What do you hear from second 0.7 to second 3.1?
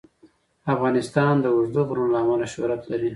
افغانستان د اوږده غرونه له امله شهرت لري.